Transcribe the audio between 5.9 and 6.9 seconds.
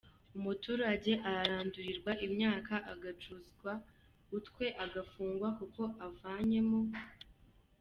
avanye mu